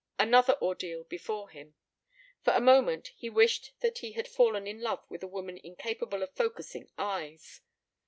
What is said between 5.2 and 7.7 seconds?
a woman incapable of focussing eyes.